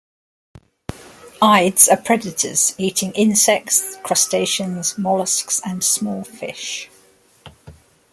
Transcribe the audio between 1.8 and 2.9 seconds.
are predators,